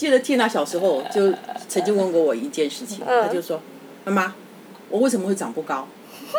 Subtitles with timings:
[0.00, 1.30] 记得缇娜小时候就
[1.68, 3.60] 曾经问过我一件事情，嗯她就说
[4.06, 4.34] ：“妈妈，
[4.88, 5.86] 我为什么会长不高？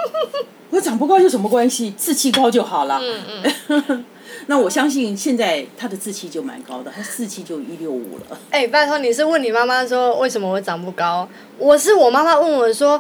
[0.72, 1.92] 我长不高有什么关系？
[1.92, 4.06] 志气高就好了。”嗯嗯，
[4.48, 8.40] 那我相信现在他的志气就蛮高的，他志气就一六五了。
[8.50, 11.30] 哎、拜托，你是问你妈妈说为什么我长不高？
[11.60, 13.00] 我是我妈妈问我说，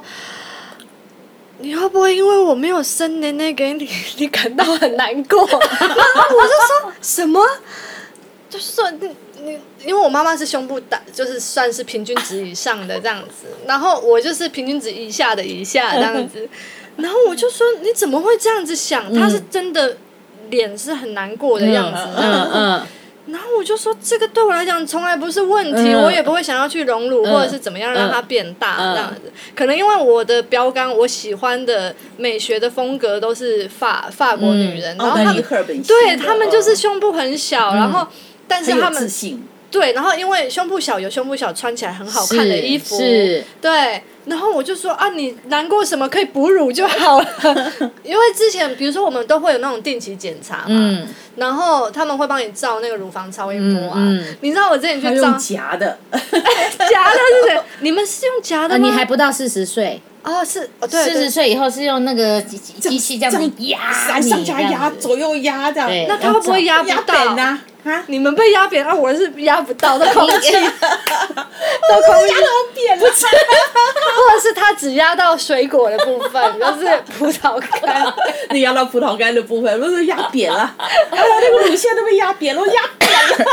[1.57, 5.39] 你会不会因为我没有生奶奶给你， 你感到很难过？
[5.39, 6.49] 然后我就
[6.83, 7.43] 说什么？
[8.47, 8.91] 就是说
[9.85, 16.47] 因为我妈妈是胸部大，就是算是平均值以上的这样子，然后我就是平均值以下的以下这样子，
[16.97, 19.13] 然后我就说你怎么会这样子想？
[19.13, 19.97] 她是真的
[20.49, 22.81] 脸是很难过的样子，嗯嗯，
[23.27, 26.03] 然后我就说，这个对我来讲从来不是问题，嗯。
[26.03, 28.93] 我也不会想要去荣辱、嗯或者是怎么样让它变大、嗯。
[28.93, 29.31] 这样子。
[29.55, 35.43] 可能因为我的标杆，我喜欢的美学的风格都是法法国女人，然后他们
[35.87, 38.05] 对的他们就是胸部很小，然后
[38.51, 39.43] 但是他们自信。
[39.71, 47.27] 对，然后因为胸部小有胸部小穿起来很好看的衣服，是对，然后我就说啊，你难过什么可以哺乳就好了，
[48.03, 51.07] 因为之前比如说我们都会有那种定期检查嘛，嗯
[51.37, 53.93] 然后他们会帮你照那个乳房超音波啊。
[53.95, 57.61] 嗯嗯你知道我之前去照夹的， 夹的是谁？
[57.79, 58.77] 你们是用夹的？
[58.77, 63.79] 你还不到四十岁，哦是哦对四对十岁以后是用那个机机机器这样子压
[64.19, 65.89] 你，上上下压，左右压这样。
[66.07, 67.13] 那他会不会压不到？
[67.13, 67.59] 扁呐？
[67.83, 73.03] 啊，你们被压扁啊，我是压不到的空气，都空压到扁了。
[73.09, 78.13] 或者是他只压到水果的部分，就是葡萄干。
[78.51, 83.45] 你压到葡萄干的部分，不是压扁了， 哎呀，那个乳腺都被压扁了，压扁了。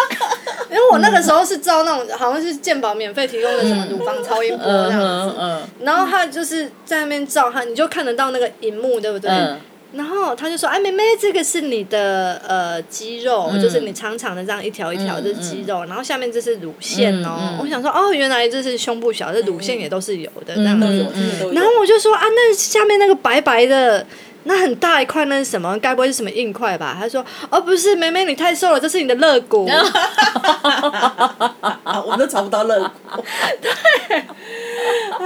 [0.70, 5.36] 因为我那个时候是照那种好像是健保免费提供的什么乳房超音波这样子，
[5.82, 9.30] 然后他就是在那边照他，你就看得到那个荧幕，对不对？
[9.30, 9.58] 嗯。
[9.90, 13.58] 然后他就说：“哎，妹妹，这个是你的呃肌肉，嗯。
[13.58, 17.56] 就是你长长的这样一条一条，这是肌肉，然后下面这是乳腺哦。
[17.58, 20.78] 我想说，哦，原来这是胸部小，这乳腺也都是有的这样。
[20.78, 21.06] 子。
[21.54, 24.04] 然后我就说啊，那下面那个白白的，
[24.44, 25.78] 那很大一块，那是什么？
[25.78, 26.96] 该不会是什么硬块吧？
[26.98, 29.66] 他说，哦，不是，妹妹你太瘦了，这是你的肋骨。
[31.84, 33.22] 啊， 我们都找不到肋骨。
[33.60, 34.18] 对。
[34.18, 35.24] 啊，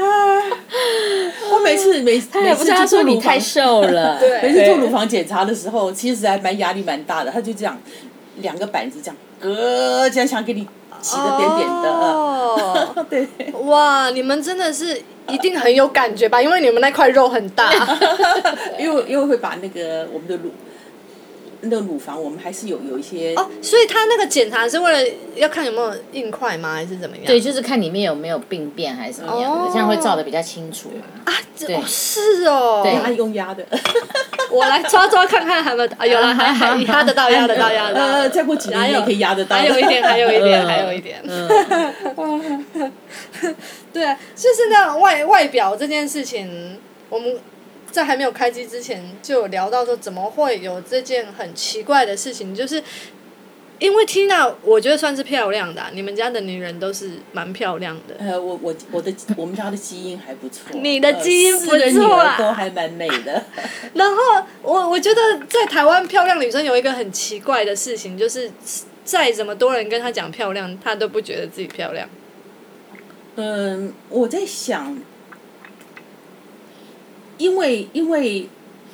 [1.53, 7.31] 我每次每他也不是他说你太瘦了， 对每次做乳房检查的时候，其实还蛮压力蛮大的。
[7.31, 7.79] 他就这样，
[8.37, 10.67] 两个板子这样，呃，这样想给你
[11.01, 11.91] 挤的扁扁的。
[11.91, 13.29] 哦， 对，
[13.65, 16.41] 哇，你们真的是一定很有感觉吧？
[16.41, 17.73] 因为你们那块肉很大。
[18.79, 20.51] 因为因为会把那个我们的乳
[21.65, 26.75] 那个乳房，我们还是有有一些哦，所以他那个检查是为了要看有没有硬块吗？
[26.75, 27.25] 还是怎么样？
[27.27, 30.91] 对，就是看里面有没有病变还是怎么样哦的，这样会照的比较清楚。
[31.25, 32.81] 啊，这对哦是哦。
[32.83, 33.65] 对压用压的。
[34.53, 36.07] 我来抓抓看看，还没有啊？
[36.07, 38.01] 有了，还还压得到，压得到，压得到。
[38.05, 39.57] 呃，再过几年你也可以压得到。
[39.57, 41.23] 还有一点，还有一点，嗯还有一点。
[41.25, 42.93] 嗯，
[43.93, 47.39] 对啊，就是那种外外表这件事情，我们
[47.91, 52.83] 在还没有开机之前就有聊到说，怎么会有这件很奇怪的事情，就是。
[53.83, 58.15] 因为 Tina，我觉得算是漂亮的啊、你们家的女人都是蛮漂亮的。
[58.21, 63.45] 呃，我我我的我们家的基因还不错，你的基因不错啊儿都还蛮美的。
[63.95, 64.17] 然后
[64.63, 68.49] 我我觉得在台湾漂亮女生有一个很奇怪的事情，就是
[69.05, 72.09] 再怎么多人跟她讲漂亮，她都不觉得自己漂亮。
[73.35, 74.97] 嗯，我在想，
[77.37, 78.49] 因为因为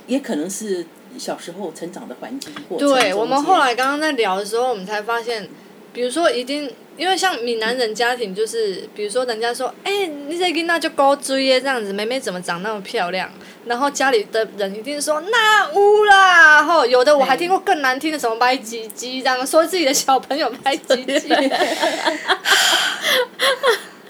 [0.06, 0.86] 也可能是
[1.18, 5.48] 小时候成长的环境过程对，我们后来刚刚在聊的时候，我们才发现，
[5.92, 13.30] 比如说一定，因为像闽南人家庭，就是比如说人家说，哎、你这囡那就高追耶，这样子，妹妹怎么长那么漂亮？
[13.66, 21.28] 然后家里的人一定说那污啦，然后有的我还听过更难听的，什么白鸡鸡，这样说自己的小朋友白鸡鸡。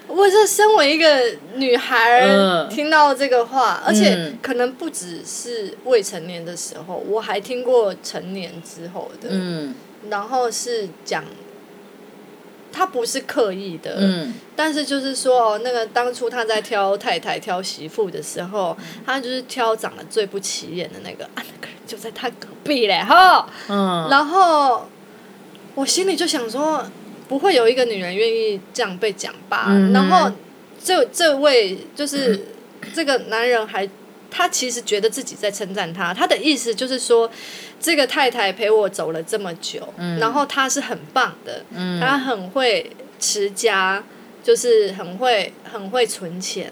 [0.09, 1.06] 我这身为一个
[1.55, 2.69] 女孩，嗯。
[2.69, 9.75] 听到这个话，而且嗯可能不只是未成年的时候，我还听过成年之后的，嗯。
[10.09, 11.25] 然后是讲，
[12.73, 14.35] 他不是刻意的，嗯。
[14.56, 23.49] 但是就是说，哦，那个当初他在挑太太、挑媳妇的时候，他就是挑长得最不起眼的那个啊，那个人就在他隔壁嘞，哈。
[23.69, 24.88] 嗯，然后
[25.75, 26.85] 我心里就想说，
[27.29, 29.67] 不会有一个女人愿意这样被讲吧？
[29.69, 30.33] 嗯然后
[30.83, 32.47] 这这位就是
[32.95, 33.89] 这个男人还。
[34.31, 37.29] 他其实觉得自己在称赞他，他的意思就是说，
[37.81, 39.83] 这个太太陪我走了这么久，
[40.21, 44.05] 然后她是很棒的，嗯她很会持家，
[44.45, 46.71] 就是很会很会存钱。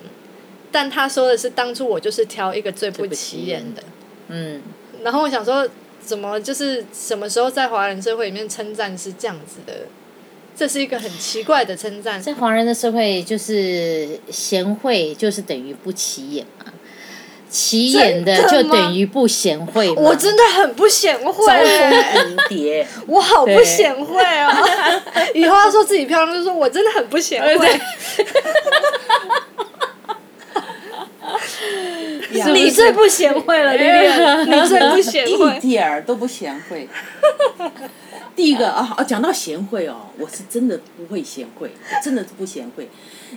[0.70, 3.82] 但他说的是，当初我就是挑一个最不起眼的。
[4.28, 4.60] 嗯
[5.02, 5.66] 然后我想说，
[5.98, 9.86] 怎么就是什么时候在华人社会里面称赞是这样子的
[10.56, 12.20] 这是一个很奇怪的称赞。
[12.20, 16.64] 在华人的社会，就是贤惠就是等于不起眼嘛，
[17.50, 19.90] 起眼的就等于不贤惠。
[19.92, 24.50] 我真的很不贤惠，招蜂蝴蝶， 我好不贤惠哦。
[25.34, 27.68] 以后要说自己漂亮，就说我真的很不贤惠。
[32.52, 35.58] 你最不贤惠了， 丽丽，你最不贤惠一惠。
[35.60, 36.88] 点儿都不贤惠。
[38.36, 42.88] 第一个啊啊，讲到贤惠哦，我是真的不会贤惠，我真的不贤惠。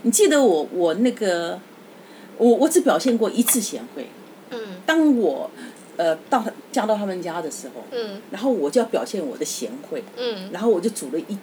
[0.04, 1.60] 你记得我我那个，
[2.38, 4.08] 我我只表现过一次贤惠。
[4.52, 4.60] 嗯。
[4.86, 5.50] 当我
[5.96, 8.22] 呃到他嫁到他们家的时候，嗯。
[8.30, 11.38] 然后我就要表现我的贤惠，嗯，然后我就煮了一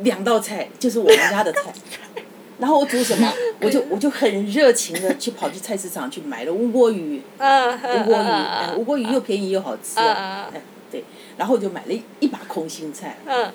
[0.00, 1.72] 两道菜，就是我们家的菜。
[2.58, 10.60] 然后我煮什么，我就我就很热情的去跑去菜市场去买了乌锅鱼，嗯乌锅鱼，哎乌锅鱼又便宜又好吃嗯啊，哎
[10.90, 11.04] 对，
[11.36, 13.52] 然后我就买了一一把空心菜，嗯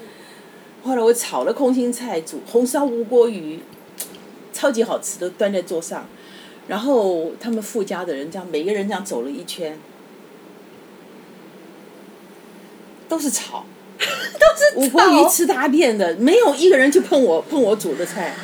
[0.83, 3.59] 后来我炒了空心菜，煮红烧乌锅鱼，
[4.51, 6.06] 超级好吃都，端在桌上。
[6.68, 9.77] 然后他们富家的人这样，每个人这样走了一圈，
[13.07, 13.65] 都是炒，
[14.00, 18.36] 都是乌锅鱼吃大便的，没有一个人去碰我碰我煮的菜。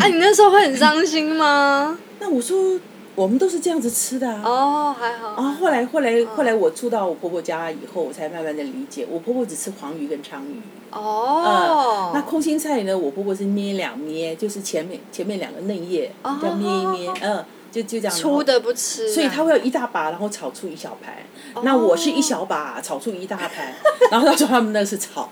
[0.00, 1.98] 啊，你那时候会很伤心吗？
[2.20, 2.78] 那我说
[3.18, 4.42] 我们都是这样子吃的啊。
[4.44, 5.30] 哦，还好。
[5.30, 10.62] 啊，后来后来后来我住到我婆婆家以后，我才慢慢的理解，我婆婆只吃黄鱼跟鲳鱼。
[10.92, 12.96] 哦嗯，，那空心菜呢？
[12.96, 18.16] 我婆婆是捏两捏，就是前面前面两个嫩叶，这样捏一捏，嗯，就就这样。
[18.16, 21.16] 粗的不吃，所以她会有一大把，然后炒出一小盘。
[21.64, 23.74] 那我是一小把，炒出一大盘，
[24.12, 25.28] 然后她说他们那是炒，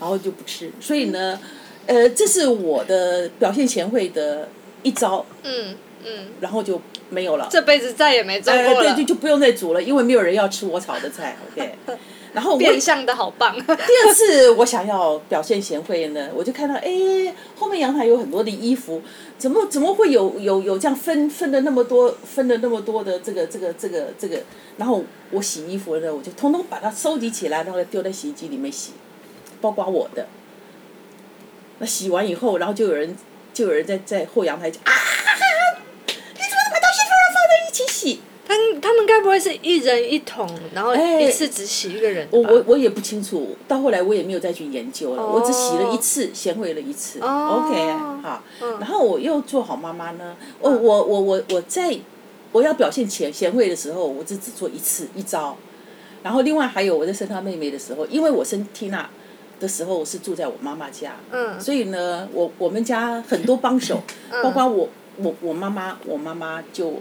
[0.00, 0.68] 然后就不吃。
[0.80, 1.38] 所以呢，
[1.86, 4.48] 呃，这是我的表现贤惠的
[4.82, 6.80] 一招，嗯嗯，然后就
[7.10, 7.46] 没有了。
[7.50, 9.10] 这辈子再也没做呃，过了对，就。
[9.10, 11.36] 就不用再煮了，因为没有人要吃我炒的菜。
[11.52, 11.74] OK，
[12.32, 13.54] 然后我变相的好棒。
[13.56, 19.02] 第二次我想要表现贤惠呢，我就看到哎，后面阳台有很多的衣服，
[19.36, 24.40] 怎么怎么会有有有这样分分了那么多分了那么多的这个这个这个这个，
[24.76, 25.02] 然后
[25.32, 28.92] 我洗衣服呢，我就通通把它收集起来，然后丢在洗衣机里面洗，
[29.60, 30.28] 包括我的。
[31.80, 33.16] 那洗完以后，然后就有人
[33.52, 34.92] 就有人在在后阳台讲啊，
[36.06, 38.20] 你怎么把东西放放在一起洗？
[38.80, 42.26] 他他们该不会是一人一桶，然后哎一次只洗一个人？
[42.32, 45.34] 我我我也不清楚，到后来我也没有再去研究了，哦。
[45.36, 47.20] 我只洗了一次，贤惠了一次。
[47.20, 47.62] 哦。
[47.64, 48.42] OK，好，
[48.80, 51.96] 然后我又做好妈妈呢，哦，我我我我在
[52.50, 55.56] 我要表现贤贤惠的时候，我只只做一次一招，
[56.24, 59.08] 然后另外还有我在生他妹妹的时候，因为我生缇娜
[59.60, 64.02] 的时候是住在我妈妈家，嗯所以呢，我我们家很多帮手，
[64.42, 64.88] 包括我
[65.18, 66.94] 我我妈妈，我妈妈就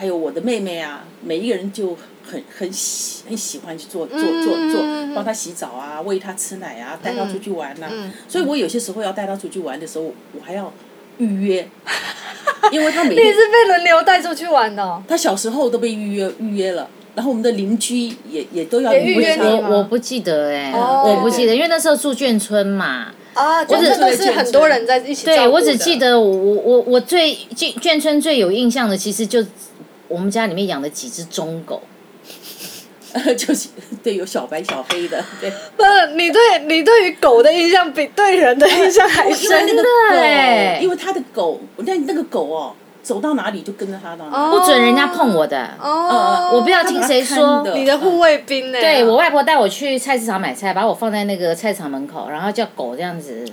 [0.00, 1.94] 还有我的妹妹啊，每一个人就
[2.26, 4.82] 很很喜很喜欢去做做做做，
[5.14, 10.72] 帮她洗澡啊，喂她吃奶啊，带她出去玩呐、嗯所以我有些时候要带她出去玩的时候，我还要
[11.18, 11.68] 预约，
[12.72, 23.08] 因为她每 你是被轮流带出去玩的哦、她小时候都被预约预约了，然后我们的邻居也也都要也预约我我不记得哎、哦我不记得，因为那时候住眷村嘛。
[23.32, 29.40] 啊，就只是都是很多人在一起对，我只记得我我我我最眷眷村最有印象的，其实就
[30.10, 31.80] 我们家里面养的几只中狗。
[33.36, 33.70] 就是
[34.04, 35.50] 对有小白小黑的，对。
[35.76, 44.36] 不是你对你对于狗的印象比对人的印象还深因为那个对，因为他的狗，那那个狗哦，走到哪里就跟着他到哪里。
[44.36, 45.70] 哦不准人家碰我的。
[45.80, 48.78] 哦，我不要听谁说你的护卫兵呢？
[48.80, 53.44] 对我外婆带我去菜市场买菜，把我放在那个菜场门口，然后叫狗这样子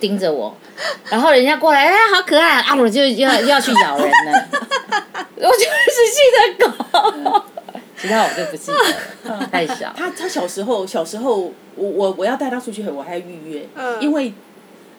[0.00, 0.56] 盯着我，
[1.10, 2.60] 然后人家过来，哎，好可爱。
[2.60, 4.48] 啊，我就要要去咬人了，
[5.36, 7.42] 我就是记得狗，
[8.00, 8.70] 其他我就不记
[9.24, 9.92] 得了，太小。
[9.96, 14.00] 他他小时候小时候，我我我要带他出去，我还要预约，嗯。
[14.00, 14.32] 因为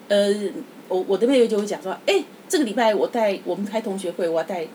[0.09, 0.33] 呃，
[0.87, 4.65] 我我的妹妹就会讲说，哎，这个礼拜我带我们开同学会，我要带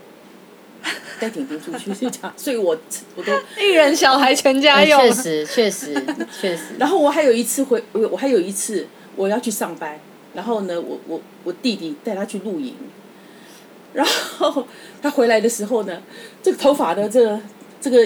[1.21, 2.77] 带婷婷出去，就这样，所以我
[3.17, 6.07] 我都，一人小孩全家用，哎确实，确实，
[6.41, 6.63] 确实。
[6.79, 9.99] 然后我还有一次回，我我还有一次我要去上班，
[10.35, 12.75] 然后呢，我我我弟弟带他去露营，
[13.93, 14.67] 然后
[15.01, 16.03] 他回来的时候呢，
[16.43, 17.41] 这个头发的这个
[17.81, 18.05] 这个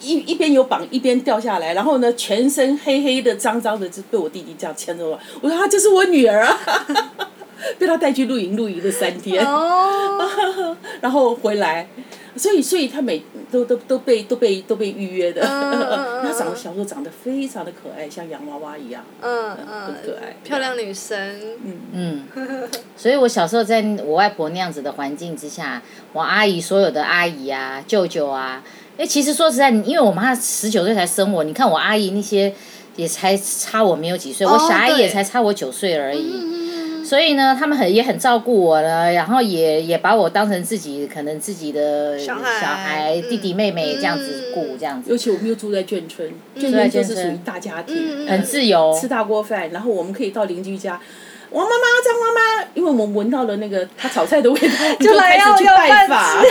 [0.00, 6.58] 一一边有绑一边掉下来，然后呢全身黑黑的脏脏的，就被我弟弟这样牵着我，我说啊这是我女儿啊，
[7.78, 11.88] 被他带去露营露营了三天，哦， 然后回来。
[12.36, 15.42] 所以，所以他每都都都被都被都被预约的。
[16.22, 19.04] 他长得小时候长得非常的可爱，像洋娃娃一样。
[19.20, 21.18] 嗯很嗯可爱，漂亮女生，
[21.64, 22.24] 嗯。
[22.36, 25.80] 嗯，所以我小时候在我外婆那样子的环境之下，
[26.12, 28.62] 我阿姨所有的阿姨啊、舅舅啊，
[28.98, 32.52] 哎，其实说实在，因为我妈十九岁才生我，你看我阿姨那些
[32.96, 36.54] 也才差我没有几岁，我小阿姨也才差我九岁而已。
[37.04, 48.96] 所以呢，他们很也很照顾我了，然后也也把我当成自己可能自己的小孩小孩弟弟妹妹这样子嗯顾，这样子尤其我们又住在眷村，眷村就是属于大家庭，嗯很自由。
[48.98, 50.98] 吃大锅饭，然后我们可以到邻居家。
[51.50, 56.42] 王妈妈、张妈妈，因为我们闻到了那个他炒菜的味道， 就来开始去拜访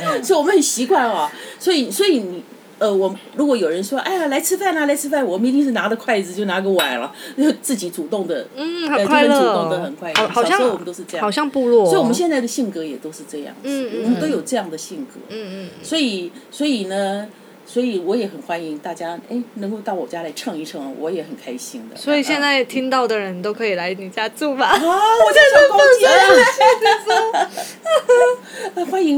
[0.00, 1.30] 嗯，所以我们很习惯哦。
[1.58, 2.42] 所以，所以你
[2.78, 15.20] 呃，我如果有人说，哎呀，来吃饭啊，来吃饭，我们一定是拿着筷子就拿个碗了， 就自己主动的，嗯，呃很快乐主哦，动的很快乐好好像我们都是这样好像部落哦，所以我们现在的性格也都是这样子，嗯嗯我们都有这样的性格。
[15.28, 17.26] 嗯嗯所以，所以呢，
[17.66, 21.96] 所以我也很欢迎大家，哎，能够到我家来蹭一蹭，我也很开心的。
[21.96, 24.66] 所以现啊在听到的人都可以来你家住吧？
[24.66, 26.44] 啊，我在手工街， 欢迎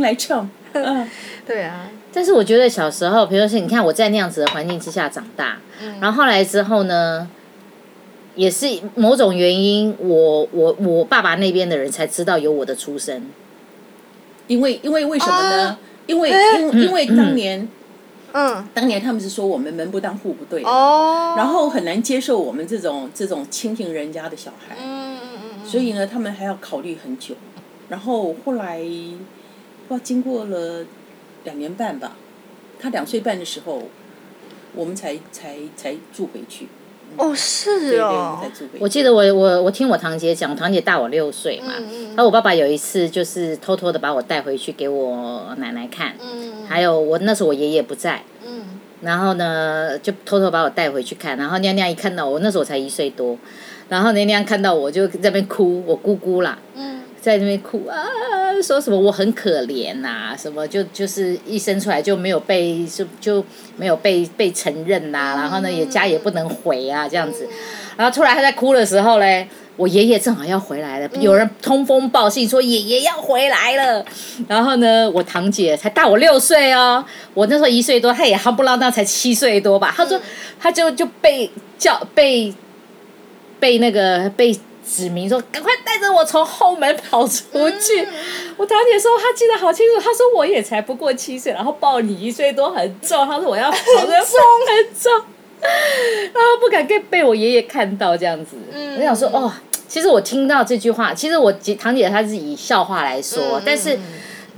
[0.06, 0.48] 来唱。
[0.72, 1.08] 嗯，
[1.46, 5.94] 对啊，但是我觉得小时候，比如说你看我在那样子的环境之下长大，嗯。
[6.00, 7.28] 然后后来之后呢，
[8.34, 13.26] 也是某种原因，我我我爸爸那边的人才知道有我的出生。
[14.46, 15.68] 因为因为为什么呢？
[15.68, 15.78] 啊？
[16.06, 16.60] 因为哎。
[16.60, 17.66] 因因为当年
[18.32, 25.66] 嗯，当年他们是说我们门不当户不对，哦，然后很难接受我们这种这种亲近人家的小孩，嗯嗯嗯。
[25.66, 27.34] 所以呢，他们还要考虑很久。
[27.88, 28.80] 然后后来
[29.88, 30.84] 不知道经过了
[31.44, 32.16] 两年半吧，
[32.80, 33.82] 他两岁半的时候，
[34.74, 36.68] 我们才才才住回去。
[37.16, 38.44] 哦，是哦。
[38.80, 46.66] 我记得我我我听我堂姐讲，我堂姐大我六岁嘛，嗯嗯然后我爸爸有一次就是偷偷的把我带回去给我奶奶看，嗯。
[46.66, 48.64] 还有我那时候我爷爷不在，嗯。
[49.02, 53.38] 然后呢就偷偷把我带回去看，然后娘娘一看到我，那时候我才一岁多，
[53.88, 56.95] 然后娘娘看到我就在那边哭，我姑姑啦，嗯
[57.26, 57.96] 在那边哭啊，
[58.62, 63.44] 说什么我很可怜呐、什么就就是一生出来就没有被就就
[63.76, 67.48] 没有被被承认呐、然后呢也家也不能回啊这样子，
[67.96, 69.48] 然后突然他在哭的时候嘞。
[69.78, 74.02] 我爷爷正好要回来了，有人通风报信说爷爷要回来了，
[74.48, 77.04] 然后呢，我堂姐才大我六岁哦，
[77.34, 80.18] 我那时候一岁多，她也夯不啷当才七岁多吧，她说
[80.58, 82.54] 她就就被叫被
[83.60, 88.06] 被那个被指明说，赶快带着我从后门跑出去。
[88.56, 94.38] 我堂姐说她记得好清楚，她说我也才不过七岁，然后抱你一岁多很重，她说我要跑的 重。
[94.68, 95.12] 很重，
[96.32, 98.56] 然后不敢被被我爷爷看到这样子。
[98.98, 99.52] 我想说哦。
[99.88, 103.96] 其实我听到这句话，其实我姐堂姐她是以笑话来说，但是，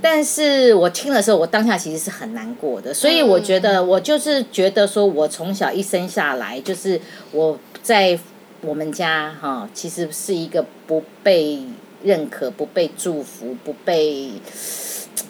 [0.01, 6.99] 但是我听的时候，我当下其实是很难过的，所以我觉得我就是觉得说，我从小一生下来，就是
[7.31, 8.17] 我在
[8.61, 11.59] 我们家哈，其实是一个不被
[12.03, 14.31] 认可、不被祝福、不被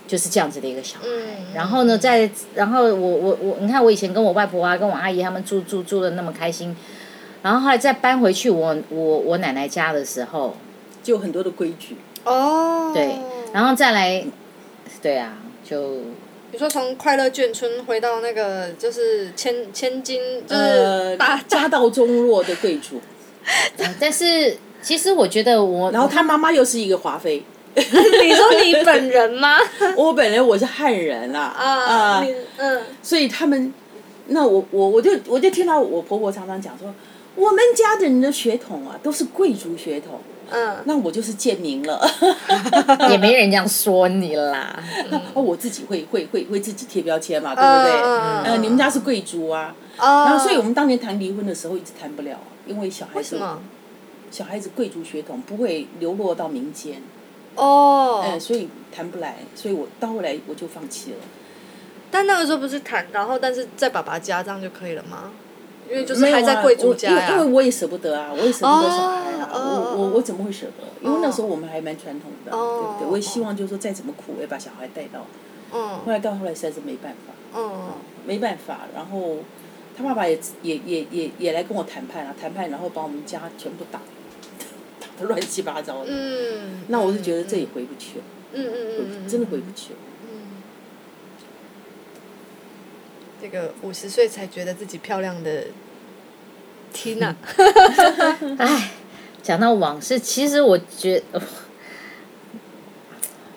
[0.07, 1.05] 就是这样子的一个小孩。
[1.53, 6.75] 然后呢，在然后我我我，你看我以前跟我外婆啊、跟我阿姨他们住住住的那么开心。
[7.41, 10.57] 然后后来再搬回去我我我奶奶家的时候，
[11.01, 11.95] 就有很多的规矩。
[12.25, 13.15] 哦，对，
[13.53, 14.25] 然后再来，
[15.01, 16.01] 对啊，就
[16.51, 23.00] 你说从快乐眷村回到那个就是千千金，就是呃大，家道中落的贵族，
[23.77, 27.44] 呃但是其实我觉得我，然后他妈妈又是一个华妃。
[27.75, 29.58] 你说你本人吗？
[29.96, 33.72] 我本人我是汉人啦，啊，你嗯，所以他们，
[34.27, 36.94] 那我我我就我就听到我婆婆常常讲说，
[37.36, 42.10] 我们家的人的血统啊都是贵族血统，嗯，那我就是贱民了。
[43.12, 44.77] 也没人这样说你啦。
[45.34, 48.01] 哦，我自己会会会会自己贴标签嘛，对不对？
[48.01, 52.38] 嗯嗯嗯呃，你们家是贵族啊，哦，然后所以我们当年谈离婚的时候一直谈不了，
[52.69, 53.61] 因为小孩子为什么？
[54.31, 57.01] 小孩子贵族血统不会流落到民间，
[57.55, 61.17] 哦，哎、所以谈不来，所以我到后来我就放弃了。
[62.11, 65.31] 但那个时候不是谈，然后但是在爸爸家这样就可以了吗？
[65.89, 70.83] 因为就是还在贵族家因为因为我也舍不得啊，我也舍不得小孩啊，我我我怎么会舍得？
[71.01, 73.11] 因为那时候我们还蛮传统的，哦对不对？
[73.11, 75.25] 我也希望就是说再怎么苦，我也把小孩带到。
[75.73, 77.93] 嗯后来到后来实在是没办法，嗯
[78.27, 79.38] 没办法，然后
[80.00, 84.00] 他爸爸也也也也也来跟我谈判啊，谈判，然后把我们家全部打
[84.98, 86.08] 打得乱七八糟的。
[86.08, 90.00] 嗯，那我是觉得这也回不去了，嗯嗯嗯嗯，真的回不去了。
[93.41, 95.65] 这个五十岁才觉得自己漂亮的
[96.94, 97.36] Tina，
[98.58, 98.91] 唉，
[99.44, 101.41] 讲到往事，其实我觉得。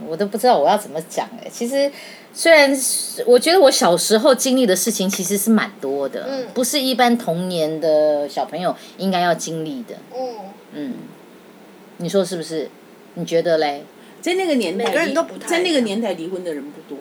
[0.04, 1.48] 我都不知道我要怎么讲哎。
[1.48, 1.88] 其实，
[2.34, 9.94] 虽然是我觉得我小时候经历的事情其实是蛮多的，嗯不是一般童年的小朋友应该要经历的。
[10.14, 10.34] 嗯，
[10.72, 10.94] 嗯，
[11.98, 12.70] 你说是不是？
[13.14, 13.84] 你觉得嘞？
[14.20, 16.98] 在那个年代，每个人都不太在那个年代离婚的人不多。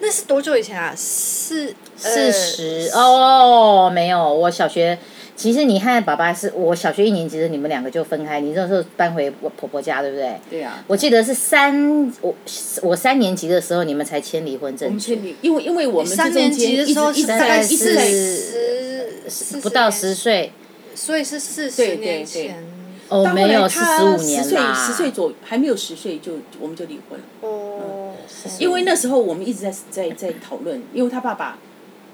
[0.00, 0.92] 那是多久以前啊？
[0.96, 4.98] 四四十哦，没有，我小学。
[5.36, 10.40] 其实你和爸爸是我小学一年级的，你们两个就分开，你那时候搬回我婆婆家，对不对？
[10.50, 12.34] 对啊、我记得是三我
[12.82, 14.88] 我三年级的时候，你们才签离婚我证。
[14.88, 20.52] 我，们签离，因为因为我们三年级间一直的时候是一直在大概一直十十不到十，岁。
[20.94, 22.64] 所以是四十对对对年前。
[23.08, 28.14] 哦，没有四他十五十岁年啦，十岁左还没有十岁就我们就离婚了，哦，
[28.58, 31.56] 因为那时候我们一直在在在讨论，因为他爸爸，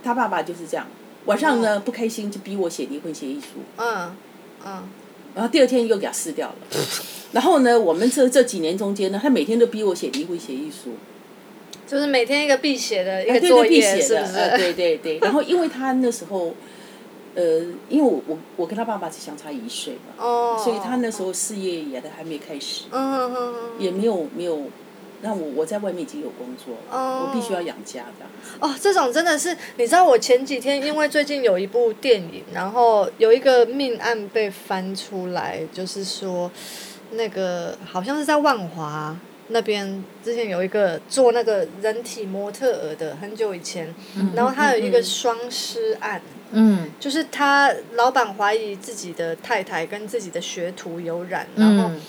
[0.04, 0.86] 他爸爸就是这样，
[1.26, 4.16] 晚上呢不开心就逼我写离婚协议书，嗯
[4.64, 4.82] 嗯，
[5.34, 6.56] 然后第二天又给他撕掉了。
[7.32, 10.90] 然后呢，我们这这几年中间呢，他每天都逼我写离婚协议书，
[11.86, 14.38] 就是每天一个必写的一个作业，必写的，是不是？
[14.38, 15.18] 呃对对对。
[15.22, 16.54] 然后因为他那时候，
[17.34, 17.42] 呃，
[17.88, 24.64] 因为我我我跟他爸爸是相差一岁嘛，哦，所以他那时候事业也都还没开始，嗯嗯嗯也没有没有
[25.22, 28.58] 让我我在外面已经有工作，哦我必须要养家这样子。
[28.60, 36.50] 哦，这种真的是，你知道我前几天因为最近有一部电影，然后有一个命案被翻出来，就是说
[37.12, 39.16] 那个好像是在万华
[39.48, 43.94] 那边，之前有一个做那个人体模特儿的，很久以前，
[44.34, 46.20] 然后他有一个双尸案。
[46.54, 52.00] 嗯就是他老板怀疑自己的太太跟自己的学徒有染，然后嗯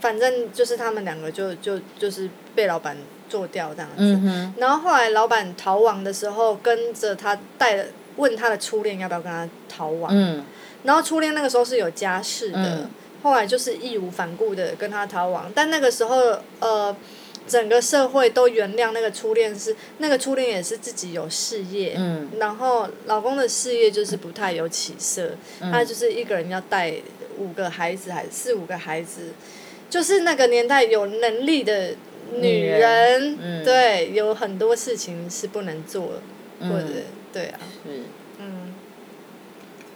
[0.00, 2.96] 反正就是他们两个就就就是被老板
[3.28, 3.96] 做掉这样子。
[3.98, 7.84] 嗯然后后来老板逃亡的时候，跟着他带了
[8.16, 10.44] 问他的初恋要不要跟他逃亡，嗯。
[10.82, 12.90] 然后初恋那个时候是有家室的，嗯。
[13.22, 16.96] 后来就是义无反顾的跟他逃亡，但那个时候呃。
[17.48, 22.28] 整个社会都原谅那个初恋是那个初恋也是自己有事业，嗯。
[22.38, 25.72] 然后老公的事业就是不太有起色，嗯。
[25.72, 26.94] 他就是一个人要带
[27.38, 29.32] 五个孩子，还是四五个孩子，
[29.90, 31.88] 就是那个年代有能力的
[32.36, 33.64] 女女人，嗯。
[33.64, 36.12] 对，有很多事情是不能做，
[36.60, 37.90] 或者嗯对啊，是。
[38.38, 38.74] 嗯。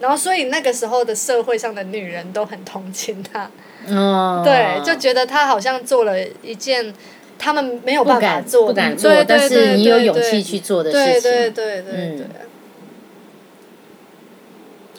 [0.00, 3.50] 然后，所以那个时候的社会上的女人都很同情她，
[3.88, 6.92] 哦，对，就觉得她好像做了一件
[7.38, 12.18] 他们没有办法不敢做，不敢做但是你有勇气去做的对事情，对对对嗯。
[12.18, 12.26] 对。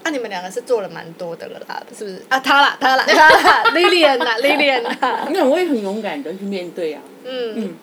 [0.06, 2.22] 啊，你们两个是做了蛮多的了啦，是不是？
[2.30, 7.02] 啊，他啦，他啦， 他啦，Lilian 啦， Lilian 啦，那我也很勇敢的去面对啊。
[7.26, 7.74] 嗯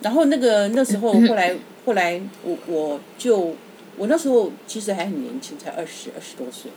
[0.00, 3.56] 然后那个那时候后来 后来我我就
[3.96, 6.70] 我那时候其实还很年轻，才二十二十多岁。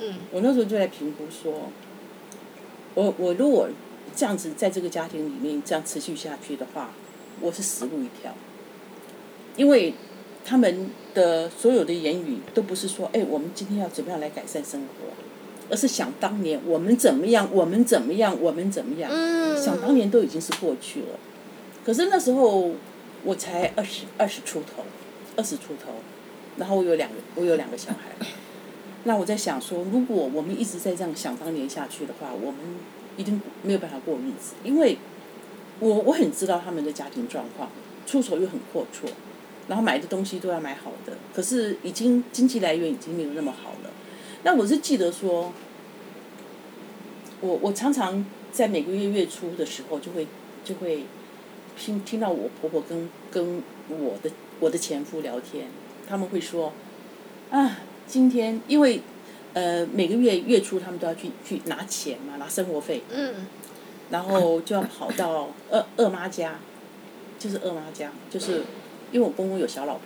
[0.00, 1.70] 嗯我那时候就在评估说，
[2.94, 3.68] 我我如果
[4.16, 6.90] 这样子在这个家庭里面这样持续下去的话，
[7.40, 8.34] 我是死路一条。
[9.56, 9.94] 因为
[10.44, 15.06] 他们的所有的言语都不是说，哎，我们今天要怎么样来改善生活，
[15.70, 19.10] 而是想当年我们怎么样，我们怎么样，我们怎么样。
[19.10, 21.18] 嗯，想当年都已经是过去了，
[21.82, 22.72] 可是那时候
[23.24, 24.84] 我才二十二十出头，
[25.34, 25.92] 二十出头，
[26.58, 28.26] 然后我有两个我有两个小孩，
[29.04, 32.60] 那我在想说，如果我们一直在这样想当年下去的话，我们
[33.16, 34.98] 一定没有办法过日子，因为
[35.80, 37.70] 我我很知道他们的家庭状况，
[38.06, 39.08] 出手又很阔绰，
[39.68, 43.90] 然后买的东西都要买好的，可是已经经济来源已经没有那么好了。
[44.42, 45.52] 那我是记得说，
[47.40, 50.26] 我我常常在每个月月初的时候就会
[50.64, 51.04] 就会
[51.78, 55.66] 听听到我婆婆跟跟我的我的前夫聊天，
[56.06, 56.72] 他们会说
[57.50, 59.00] 啊，今天因为
[59.54, 63.46] 呃每个月月初他们都要去去拿钱嘛，拿生活费，嗯
[64.10, 66.58] 然后就要跑到二二妈家，
[67.38, 68.62] 就是二妈家，就是
[69.12, 70.02] 因为我公公有小老婆，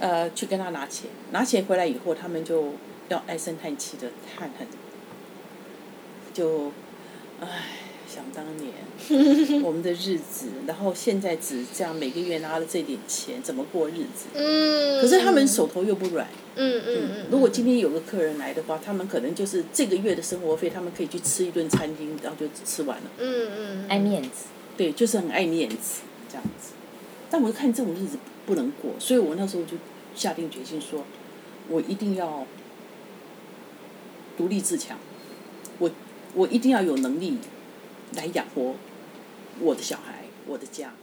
[0.00, 2.72] 呃，去跟他拿钱，拿钱回来以后，他们就
[3.08, 4.66] 要唉声叹气的叹很，
[6.32, 6.72] 就，
[7.40, 7.46] 唉，
[8.08, 8.72] 想当年
[9.62, 14.26] 我们的日子，然后现在只这样每个月拿了这点钱，怎么过日子？
[14.34, 23.04] 嗯，可是他们手头又不软，嗯嗯嗯，如果今天有个客人来的话，他们可能就是这个月的生活费，他们可以去吃一顿餐厅，然后就吃完了。
[23.18, 26.72] 嗯嗯爱面子，对，就是很爱面子这样子。
[27.38, 29.76] 但我看这种日子不能过，所以我那时候就
[30.14, 31.04] 下定决心说，
[31.68, 32.46] 我一定要
[34.38, 34.96] 独立自强，
[35.78, 35.90] 我
[36.32, 37.36] 我一定要有能力
[38.14, 38.76] 来养活
[39.60, 40.94] 我的小孩，我的家。